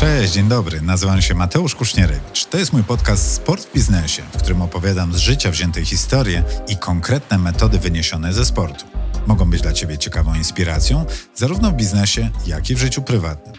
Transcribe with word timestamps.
Cześć, 0.00 0.32
dzień 0.32 0.48
dobry. 0.48 0.80
Nazywam 0.80 1.22
się 1.22 1.34
Mateusz 1.34 1.74
Kusznierewicz. 1.74 2.44
To 2.44 2.58
jest 2.58 2.72
mój 2.72 2.84
podcast 2.84 3.32
Sport 3.32 3.68
w 3.68 3.72
biznesie, 3.72 4.22
w 4.32 4.36
którym 4.36 4.62
opowiadam 4.62 5.12
z 5.12 5.16
życia 5.16 5.50
wzięte 5.50 5.84
historie 5.84 6.44
i 6.68 6.76
konkretne 6.76 7.38
metody 7.38 7.78
wyniesione 7.78 8.32
ze 8.32 8.44
sportu. 8.44 8.84
Mogą 9.26 9.50
być 9.50 9.62
dla 9.62 9.72
Ciebie 9.72 9.98
ciekawą 9.98 10.34
inspiracją, 10.34 11.06
zarówno 11.34 11.70
w 11.70 11.74
biznesie, 11.74 12.30
jak 12.46 12.70
i 12.70 12.74
w 12.74 12.78
życiu 12.78 13.02
prywatnym. 13.02 13.54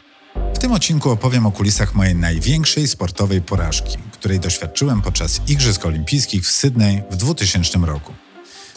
W 0.56 0.60
tym 0.60 0.72
odcinku 0.72 1.10
opowiem 1.10 1.46
o 1.46 1.52
kulisach 1.52 1.96
mojej 1.96 2.16
największej 2.16 2.88
sportowej 2.88 3.42
porażki, 3.42 3.98
której 4.14 4.40
doświadczyłem 4.40 5.02
podczas 5.02 5.42
Igrzysk 5.48 5.86
Olimpijskich 5.86 6.44
w 6.44 6.52
Sydney 6.52 7.04
w 7.12 7.16
2000 7.16 7.80
roku. 7.80 8.14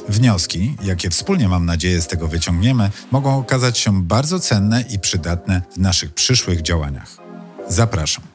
Wnioski, 0.09 0.77
jakie 0.83 1.10
wspólnie 1.10 1.48
mam 1.48 1.66
nadzieję 1.66 2.02
z 2.02 2.06
tego 2.06 2.28
wyciągniemy, 2.28 2.91
mogą 3.10 3.38
okazać 3.38 3.78
się 3.78 4.02
bardzo 4.02 4.41
cenne 4.41 4.84
i 4.91 4.98
przydatne 4.98 5.62
w 5.73 5.78
naszych 5.78 6.15
przyszłych 6.15 6.62
działaniach. 6.62 7.23
Zapraszam. 7.68 8.34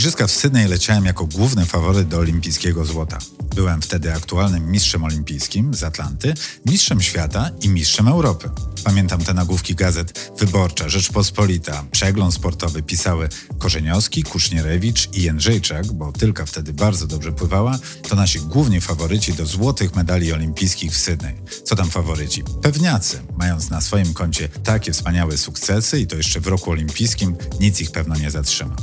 Igrzyska 0.00 0.26
w 0.26 0.30
Sydney 0.30 0.68
leciałem 0.68 1.04
jako 1.04 1.26
główny 1.26 1.66
faworyt 1.66 2.08
do 2.08 2.18
olimpijskiego 2.18 2.84
złota. 2.84 3.18
Byłem 3.54 3.82
wtedy 3.82 4.14
aktualnym 4.14 4.70
mistrzem 4.70 5.04
olimpijskim 5.04 5.74
z 5.74 5.82
Atlanty, 5.82 6.34
mistrzem 6.66 7.00
świata 7.00 7.50
i 7.60 7.68
mistrzem 7.68 8.08
Europy. 8.08 8.50
Pamiętam 8.84 9.24
te 9.24 9.34
nagłówki 9.34 9.74
gazet 9.74 10.32
Wyborcza, 10.38 10.88
Rzeczpospolita, 10.88 11.84
Przegląd 11.90 12.34
Sportowy 12.34 12.82
pisały 12.82 13.28
Korzeniowski, 13.58 14.22
Kusznierewicz 14.22 15.08
i 15.12 15.22
Jędrzejczak, 15.22 15.92
bo 15.92 16.12
Tylka 16.12 16.46
wtedy 16.46 16.72
bardzo 16.72 17.06
dobrze 17.06 17.32
pływała, 17.32 17.78
to 18.08 18.16
nasi 18.16 18.40
główni 18.40 18.80
faworyci 18.80 19.32
do 19.32 19.46
złotych 19.46 19.96
medali 19.96 20.32
olimpijskich 20.32 20.92
w 20.92 20.96
Sydney. 20.96 21.34
Co 21.64 21.76
tam 21.76 21.90
faworyci? 21.90 22.42
Pewniacy, 22.62 23.22
mając 23.36 23.70
na 23.70 23.80
swoim 23.80 24.14
koncie 24.14 24.48
takie 24.48 24.92
wspaniałe 24.92 25.38
sukcesy 25.38 26.00
i 26.00 26.06
to 26.06 26.16
jeszcze 26.16 26.40
w 26.40 26.46
roku 26.46 26.70
olimpijskim, 26.70 27.36
nic 27.60 27.80
ich 27.80 27.90
pewno 27.90 28.14
nie 28.14 28.30
zatrzyma. 28.30 28.76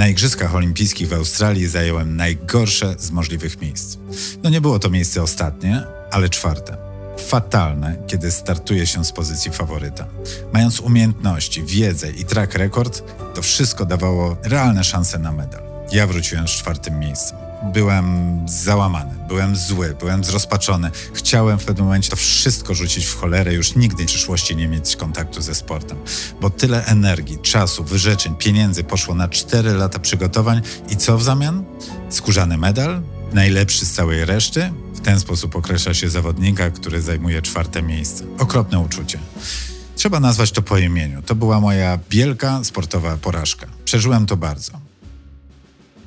Na 0.00 0.08
Igrzyskach 0.08 0.54
Olimpijskich 0.54 1.08
w 1.08 1.12
Australii 1.12 1.66
zająłem 1.66 2.16
najgorsze 2.16 2.94
z 2.98 3.10
możliwych 3.10 3.60
miejsc. 3.60 3.96
No 4.42 4.50
nie 4.50 4.60
było 4.60 4.78
to 4.78 4.90
miejsce 4.90 5.22
ostatnie, 5.22 5.82
ale 6.10 6.28
czwarte. 6.28 6.76
Fatalne, 7.18 7.96
kiedy 8.06 8.30
startuje 8.30 8.86
się 8.86 9.04
z 9.04 9.12
pozycji 9.12 9.50
faworyta. 9.50 10.06
Mając 10.52 10.80
umiejętności, 10.80 11.62
wiedzę 11.62 12.10
i 12.10 12.24
track 12.24 12.54
record, 12.54 13.02
to 13.34 13.42
wszystko 13.42 13.84
dawało 13.84 14.36
realne 14.42 14.84
szanse 14.84 15.18
na 15.18 15.32
medal. 15.32 15.62
Ja 15.92 16.06
wróciłem 16.06 16.48
z 16.48 16.50
czwartym 16.50 16.98
miejscem. 16.98 17.38
Byłem 17.62 18.38
załamany, 18.48 19.14
byłem 19.28 19.56
zły, 19.56 19.96
byłem 20.00 20.24
zrozpaczony. 20.24 20.90
Chciałem 21.14 21.58
w 21.58 21.64
pewnym 21.64 21.86
momencie 21.86 22.10
to 22.10 22.16
wszystko 22.16 22.74
rzucić 22.74 23.06
w 23.06 23.16
cholerę, 23.16 23.54
już 23.54 23.76
nigdy 23.76 24.02
w 24.02 24.06
przyszłości 24.06 24.56
nie 24.56 24.68
mieć 24.68 24.96
kontaktu 24.96 25.42
ze 25.42 25.54
sportem. 25.54 25.98
Bo 26.40 26.50
tyle 26.50 26.86
energii, 26.86 27.38
czasu, 27.38 27.84
wyrzeczeń, 27.84 28.34
pieniędzy 28.34 28.84
poszło 28.84 29.14
na 29.14 29.28
4 29.28 29.74
lata 29.74 29.98
przygotowań 29.98 30.62
i 30.88 30.96
co 30.96 31.18
w 31.18 31.22
zamian? 31.22 31.64
Skórzany 32.10 32.58
medal? 32.58 33.02
Najlepszy 33.32 33.86
z 33.86 33.92
całej 33.92 34.24
reszty? 34.24 34.72
W 34.94 35.00
ten 35.00 35.20
sposób 35.20 35.56
określa 35.56 35.94
się 35.94 36.10
zawodnika, 36.10 36.70
który 36.70 37.02
zajmuje 37.02 37.42
czwarte 37.42 37.82
miejsce. 37.82 38.24
Okropne 38.38 38.78
uczucie. 38.78 39.18
Trzeba 39.96 40.20
nazwać 40.20 40.50
to 40.50 40.62
po 40.62 40.78
imieniu. 40.78 41.22
To 41.22 41.34
była 41.34 41.60
moja 41.60 41.98
wielka 42.10 42.64
sportowa 42.64 43.16
porażka. 43.16 43.66
Przeżyłem 43.84 44.26
to 44.26 44.36
bardzo. 44.36 44.89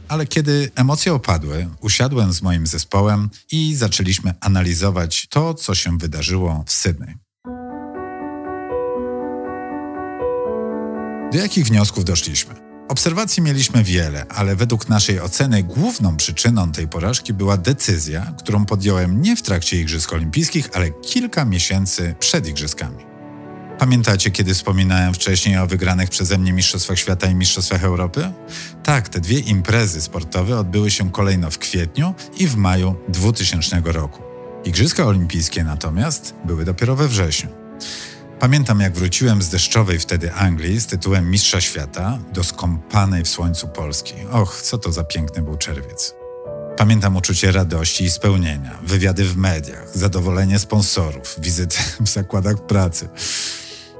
Ale 0.07 0.25
kiedy 0.25 0.71
emocje 0.75 1.13
opadły, 1.13 1.67
usiadłem 1.81 2.33
z 2.33 2.41
moim 2.41 2.67
zespołem 2.67 3.29
i 3.51 3.75
zaczęliśmy 3.75 4.33
analizować 4.41 5.27
to, 5.29 5.53
co 5.53 5.75
się 5.75 5.97
wydarzyło 5.97 6.63
w 6.67 6.71
Sydney. 6.71 7.15
Do 11.31 11.37
jakich 11.37 11.65
wniosków 11.65 12.05
doszliśmy? 12.05 12.53
Obserwacji 12.89 13.43
mieliśmy 13.43 13.83
wiele, 13.83 14.25
ale 14.29 14.55
według 14.55 14.89
naszej 14.89 15.21
oceny 15.21 15.63
główną 15.63 16.17
przyczyną 16.17 16.71
tej 16.71 16.87
porażki 16.87 17.33
była 17.33 17.57
decyzja, 17.57 18.33
którą 18.39 18.65
podjąłem 18.65 19.21
nie 19.21 19.35
w 19.35 19.41
trakcie 19.41 19.81
Igrzysk 19.81 20.13
Olimpijskich, 20.13 20.69
ale 20.73 20.89
kilka 20.91 21.45
miesięcy 21.45 22.15
przed 22.19 22.47
Igrzyskami. 22.47 23.12
Pamiętacie, 23.83 24.31
kiedy 24.31 24.53
wspominałem 24.53 25.13
wcześniej 25.13 25.57
o 25.57 25.67
wygranych 25.67 26.09
przeze 26.09 26.37
mnie 26.37 26.53
Mistrzostwach 26.53 26.99
Świata 26.99 27.27
i 27.27 27.35
Mistrzostwach 27.35 27.83
Europy? 27.83 28.31
Tak, 28.83 29.09
te 29.09 29.19
dwie 29.19 29.39
imprezy 29.39 30.01
sportowe 30.01 30.59
odbyły 30.59 30.91
się 30.91 31.11
kolejno 31.11 31.51
w 31.51 31.57
kwietniu 31.57 32.13
i 32.37 32.47
w 32.47 32.55
maju 32.55 32.95
2000 33.07 33.81
roku. 33.85 34.21
Igrzyska 34.65 35.05
Olimpijskie 35.05 35.63
natomiast 35.63 36.35
były 36.45 36.65
dopiero 36.65 36.95
we 36.95 37.07
wrześniu. 37.07 37.49
Pamiętam, 38.39 38.79
jak 38.79 38.93
wróciłem 38.93 39.41
z 39.41 39.49
deszczowej 39.49 39.99
wtedy 39.99 40.33
Anglii 40.33 40.81
z 40.81 40.85
tytułem 40.85 41.31
Mistrza 41.31 41.61
Świata 41.61 42.19
do 42.33 42.43
skąpanej 42.43 43.23
w 43.23 43.27
słońcu 43.27 43.67
Polski. 43.67 44.15
Och, 44.31 44.61
co 44.61 44.77
to 44.77 44.91
za 44.91 45.03
piękny 45.03 45.41
był 45.41 45.57
czerwiec. 45.57 46.13
Pamiętam 46.77 47.15
uczucie 47.15 47.51
radości 47.51 48.03
i 48.03 48.11
spełnienia, 48.11 48.79
wywiady 48.83 49.23
w 49.23 49.37
mediach, 49.37 49.97
zadowolenie 49.97 50.59
sponsorów, 50.59 51.35
wizyty 51.39 51.77
w 52.05 52.09
zakładach 52.09 52.65
pracy. 52.65 53.09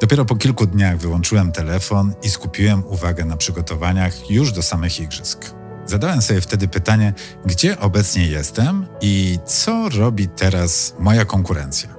Dopiero 0.04 0.26
po 0.26 0.36
kilku 0.36 0.68
dniach 0.68 0.98
wyłączyłem 0.98 1.52
telefon 1.52 2.14
i 2.24 2.30
skupiłem 2.30 2.84
uwagę 2.88 3.26
na 3.26 3.38
przygotowaniach 3.38 4.30
już 4.30 4.52
do 4.52 4.62
samych 4.62 5.00
igrzysk. 5.00 5.54
Zadałem 5.86 6.22
sobie 6.22 6.42
wtedy 6.42 6.68
pytanie, 6.68 7.14
gdzie 7.46 7.80
obecnie 7.80 8.28
jestem 8.28 8.88
i 9.02 9.40
co 9.46 9.90
robi 9.90 10.28
teraz 10.28 10.96
moja 11.00 11.26
konkurencja. 11.26 11.90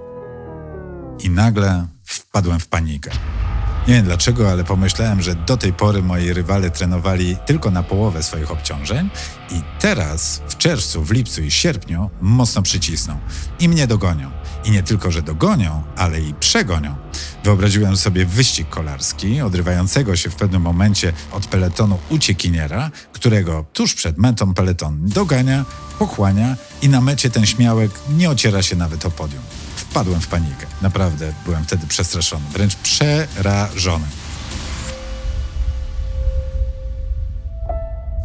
I 1.20 1.30
nagle 1.30 1.86
wpadłem 2.04 2.60
w 2.60 2.66
panikę. 2.66 3.10
Nie 3.88 3.94
wiem 3.94 4.04
dlaczego, 4.04 4.50
ale 4.50 4.64
pomyślałem, 4.64 5.22
że 5.22 5.34
do 5.34 5.56
tej 5.56 5.72
pory 5.72 6.02
moi 6.02 6.32
rywale 6.32 6.70
trenowali 6.70 7.36
tylko 7.46 7.70
na 7.70 7.82
połowę 7.82 8.22
swoich 8.22 8.50
obciążeń 8.50 9.10
i 9.50 9.60
teraz, 9.80 10.42
w 10.48 10.56
czerwcu, 10.56 11.04
w 11.04 11.10
lipcu 11.10 11.42
i 11.42 11.50
sierpniu, 11.50 12.10
mocno 12.20 12.62
przycisną 12.62 13.18
i 13.60 13.68
mnie 13.68 13.86
dogonią. 13.86 14.30
I 14.64 14.70
nie 14.70 14.82
tylko, 14.82 15.10
że 15.10 15.22
dogonią, 15.22 15.82
ale 15.96 16.20
i 16.20 16.34
przegonią. 16.34 16.94
Wyobraziłem 17.44 17.96
sobie 17.96 18.26
wyścig 18.26 18.68
kolarski, 18.68 19.40
odrywającego 19.40 20.16
się 20.16 20.30
w 20.30 20.36
pewnym 20.36 20.62
momencie 20.62 21.12
od 21.32 21.46
peletonu 21.46 21.98
uciekiniera, 22.10 22.90
którego 23.12 23.64
tuż 23.72 23.94
przed 23.94 24.18
metą 24.18 24.54
peleton 24.54 25.08
dogania, 25.08 25.64
pochłania 25.98 26.56
i 26.82 26.88
na 26.88 27.00
mecie 27.00 27.30
ten 27.30 27.46
śmiałek 27.46 27.90
nie 28.16 28.30
ociera 28.30 28.62
się 28.62 28.76
nawet 28.76 29.06
o 29.06 29.10
podium. 29.10 29.42
Wpadłem 29.94 30.20
w 30.20 30.28
panikę. 30.28 30.66
Naprawdę 30.82 31.32
byłem 31.44 31.64
wtedy 31.64 31.86
przestraszony, 31.86 32.44
wręcz 32.52 32.76
przerażony. 32.76 34.04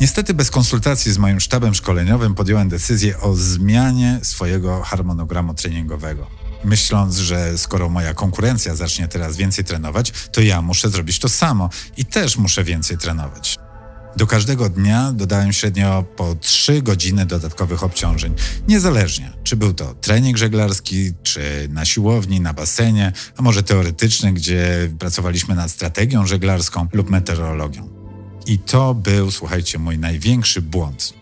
Niestety 0.01 0.33
bez 0.33 0.51
konsultacji 0.51 1.11
z 1.11 1.17
moim 1.17 1.39
sztabem 1.39 1.73
szkoleniowym 1.73 2.35
podjąłem 2.35 2.69
decyzję 2.69 3.19
o 3.19 3.35
zmianie 3.35 4.19
swojego 4.23 4.83
harmonogramu 4.83 5.53
treningowego. 5.53 6.27
Myśląc, 6.63 7.17
że 7.17 7.57
skoro 7.57 7.89
moja 7.89 8.13
konkurencja 8.13 8.75
zacznie 8.75 9.07
teraz 9.07 9.35
więcej 9.37 9.65
trenować, 9.65 10.11
to 10.31 10.41
ja 10.41 10.61
muszę 10.61 10.89
zrobić 10.89 11.19
to 11.19 11.29
samo 11.29 11.69
i 11.97 12.05
też 12.05 12.37
muszę 12.37 12.63
więcej 12.63 12.97
trenować. 12.97 13.68
Do 14.19 14.27
każdego 14.27 14.69
dnia 14.69 15.11
dodałem 15.11 15.53
średnio 15.53 16.03
po 16.15 16.35
3 16.35 16.81
godziny 16.81 17.25
dodatkowych 17.25 17.83
obciążeń, 17.83 18.33
niezależnie 18.67 19.31
czy 19.43 19.55
był 19.55 19.73
to 19.73 19.93
trening 19.93 20.37
żeglarski, 20.37 21.13
czy 21.23 21.67
na 21.71 21.85
siłowni, 21.85 22.41
na 22.41 22.53
basenie, 22.53 23.11
a 23.37 23.41
może 23.41 23.63
teoretyczny, 23.63 24.33
gdzie 24.33 24.89
pracowaliśmy 24.99 25.55
nad 25.55 25.71
strategią 25.71 26.27
żeglarską 26.27 26.87
lub 26.93 27.09
meteorologią. 27.09 27.89
I 28.45 28.59
to 28.59 28.93
był, 28.93 29.31
słuchajcie, 29.31 29.79
mój 29.79 29.99
największy 29.99 30.61
błąd. 30.61 31.13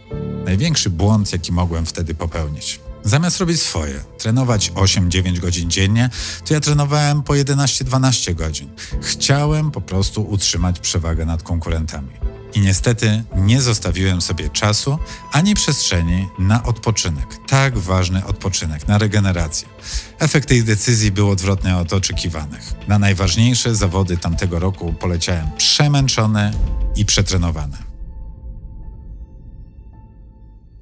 Największy 0.45 0.89
błąd, 0.89 1.33
jaki 1.33 1.51
mogłem 1.51 1.85
wtedy 1.85 2.15
popełnić. 2.15 2.79
Zamiast 3.03 3.39
robić 3.39 3.61
swoje, 3.61 3.99
trenować 4.17 4.71
8-9 4.71 5.39
godzin 5.39 5.69
dziennie, 5.69 6.09
to 6.45 6.53
ja 6.53 6.59
trenowałem 6.59 7.23
po 7.23 7.33
11-12 7.33 8.35
godzin. 8.35 8.69
Chciałem 9.01 9.71
po 9.71 9.81
prostu 9.81 10.21
utrzymać 10.21 10.79
przewagę 10.79 11.25
nad 11.25 11.43
konkurentami. 11.43 12.36
I 12.53 12.59
niestety 12.59 13.23
nie 13.35 13.61
zostawiłem 13.61 14.21
sobie 14.21 14.49
czasu 14.49 14.99
ani 15.31 15.55
przestrzeni 15.55 16.27
na 16.39 16.63
odpoczynek. 16.63 17.25
Tak 17.47 17.77
ważny 17.77 18.25
odpoczynek, 18.25 18.87
na 18.87 18.97
regenerację. 18.97 19.67
Efekt 20.19 20.49
tej 20.49 20.63
decyzji 20.63 21.11
był 21.11 21.29
odwrotny 21.29 21.77
od 21.77 21.93
oczekiwanych. 21.93 22.73
Na 22.87 22.99
najważniejsze 22.99 23.75
zawody 23.75 24.17
tamtego 24.17 24.59
roku 24.59 24.93
poleciałem 24.93 25.47
przemęczony 25.57 26.51
i 26.95 27.05
przetrenowany. 27.05 27.86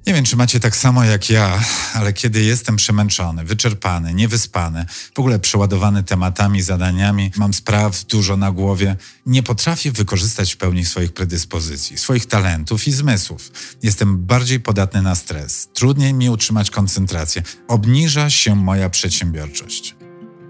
Nie 0.06 0.14
wiem, 0.14 0.24
czy 0.24 0.36
macie 0.36 0.60
tak 0.60 0.76
samo 0.76 1.04
jak 1.04 1.30
ja, 1.30 1.60
ale 1.94 2.12
kiedy 2.12 2.42
jestem 2.42 2.76
przemęczony, 2.76 3.44
wyczerpany, 3.44 4.14
niewyspany, 4.14 4.86
w 5.14 5.18
ogóle 5.18 5.38
przeładowany 5.38 6.02
tematami, 6.02 6.62
zadaniami, 6.62 7.30
mam 7.36 7.54
spraw 7.54 8.04
dużo 8.04 8.36
na 8.36 8.52
głowie, 8.52 8.96
nie 9.26 9.42
potrafię 9.42 9.92
wykorzystać 9.92 10.54
w 10.54 10.56
pełni 10.56 10.84
swoich 10.84 11.12
predyspozycji, 11.12 11.98
swoich 11.98 12.26
talentów 12.26 12.88
i 12.88 12.92
zmysłów. 12.92 13.52
Jestem 13.82 14.18
bardziej 14.18 14.60
podatny 14.60 15.02
na 15.02 15.14
stres, 15.14 15.68
trudniej 15.74 16.14
mi 16.14 16.30
utrzymać 16.30 16.70
koncentrację, 16.70 17.42
obniża 17.68 18.30
się 18.30 18.54
moja 18.54 18.90
przedsiębiorczość. 18.90 19.94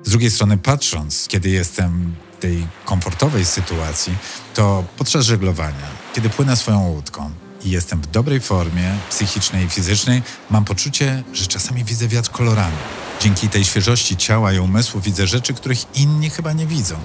Z 0.05 0.11
drugiej 0.11 0.31
strony, 0.31 0.59
patrząc, 0.59 1.27
kiedy 1.29 1.49
jestem 1.49 2.15
w 2.39 2.41
tej 2.41 2.67
komfortowej 2.85 3.45
sytuacji, 3.45 4.17
to 4.55 4.85
podczas 4.97 5.27
żeglowania, 5.27 5.87
kiedy 6.15 6.31
płynę 6.31 6.57
swoją 6.57 6.81
łódką, 6.89 7.46
i 7.67 7.71
jestem 7.71 8.01
w 8.01 8.07
dobrej 8.07 8.41
formie 8.41 8.95
psychicznej 9.11 9.67
i 9.67 9.69
fizycznej, 9.69 10.23
mam 10.51 10.65
poczucie, 10.65 11.23
że 11.33 11.47
czasami 11.47 11.85
widzę 11.85 12.09
wiatr 12.09 12.31
kolorami. 12.31 12.77
Dzięki 13.21 13.49
tej 13.49 13.65
świeżości 13.65 14.17
ciała 14.17 14.53
i 14.53 14.59
umysłu 14.59 15.01
widzę 15.01 15.27
rzeczy, 15.27 15.55
których 15.55 15.97
inni 15.97 16.31
chyba 16.31 16.53
nie 16.53 16.67
widzą. 16.67 16.97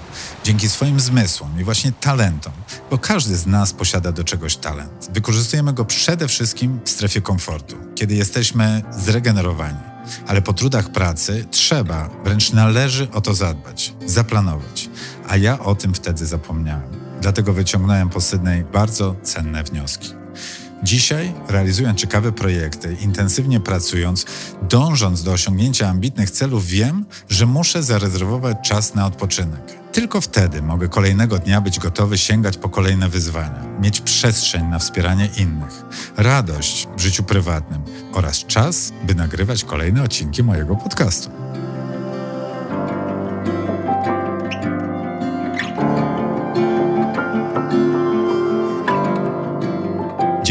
Dzięki 0.44 0.68
swoim 0.68 1.00
zmysłom 1.00 1.60
i 1.60 1.64
właśnie 1.64 1.92
talentom, 1.92 2.52
bo 2.90 2.98
każdy 2.98 3.36
z 3.36 3.46
nas 3.46 3.72
posiada 3.72 4.12
do 4.12 4.24
czegoś 4.24 4.56
talent. 4.56 5.08
Wykorzystujemy 5.12 5.72
go 5.72 5.84
przede 5.84 6.28
wszystkim 6.28 6.80
w 6.84 6.90
strefie 6.90 7.20
komfortu, 7.20 7.76
kiedy 7.94 8.14
jesteśmy 8.14 8.82
zregenerowani. 8.90 9.80
Ale 10.26 10.42
po 10.42 10.52
trudach 10.52 10.92
pracy 10.92 11.46
trzeba, 11.50 12.10
wręcz 12.24 12.52
należy 12.52 13.10
o 13.12 13.20
to 13.20 13.34
zadbać, 13.34 13.94
zaplanować. 14.06 14.88
A 15.28 15.36
ja 15.36 15.58
o 15.58 15.74
tym 15.74 15.94
wtedy 15.94 16.26
zapomniałem. 16.26 16.88
Dlatego 17.20 17.52
wyciągnąłem 17.52 18.08
po 18.08 18.20
Sydney 18.20 18.64
bardzo 18.64 19.16
cenne 19.22 19.64
wnioski. 19.64 20.21
Dzisiaj, 20.82 21.32
realizując 21.48 22.00
ciekawe 22.00 22.32
projekty, 22.32 22.96
intensywnie 23.00 23.60
pracując, 23.60 24.26
dążąc 24.70 25.22
do 25.22 25.32
osiągnięcia 25.32 25.88
ambitnych 25.88 26.30
celów, 26.30 26.66
wiem, 26.66 27.04
że 27.28 27.46
muszę 27.46 27.82
zarezerwować 27.82 28.56
czas 28.62 28.94
na 28.94 29.06
odpoczynek. 29.06 29.82
Tylko 29.92 30.20
wtedy 30.20 30.62
mogę 30.62 30.88
kolejnego 30.88 31.38
dnia 31.38 31.60
być 31.60 31.78
gotowy 31.78 32.18
sięgać 32.18 32.56
po 32.56 32.68
kolejne 32.68 33.08
wyzwania, 33.08 33.64
mieć 33.80 34.00
przestrzeń 34.00 34.64
na 34.64 34.78
wspieranie 34.78 35.28
innych, 35.36 35.82
radość 36.16 36.88
w 36.96 37.00
życiu 37.00 37.22
prywatnym 37.22 37.82
oraz 38.12 38.44
czas, 38.44 38.92
by 39.06 39.14
nagrywać 39.14 39.64
kolejne 39.64 40.02
odcinki 40.02 40.42
mojego 40.42 40.76
podcastu. 40.76 41.41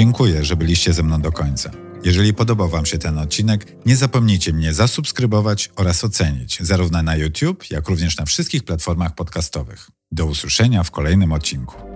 Dziękuję, 0.02 0.46
że 0.46 0.56
byliście 0.56 0.94
ze 0.94 1.04
mną 1.04 1.22
do 1.22 1.32
końca. 1.32 1.72
Jeżeli 2.04 2.34
podobał 2.34 2.70
Wam 2.70 2.86
się 2.86 2.98
ten 2.98 3.18
odcinek, 3.18 3.86
nie 3.86 3.96
zapomnijcie 3.96 4.54
mnie 4.54 4.74
zasubskrybować 4.74 5.70
oraz 5.76 6.04
ocenić, 6.04 6.60
zarówno 6.62 7.04
na 7.04 7.16
YouTube, 7.16 7.72
jak 7.72 7.90
również 7.90 8.18
na 8.18 8.26
wszystkich 8.26 8.64
platformach 8.64 9.16
podcastowych. 9.16 9.90
Do 10.12 10.26
usłyszenia 10.26 10.84
w 10.84 10.92
kolejnym 10.92 11.32
odcinku. 11.32 11.91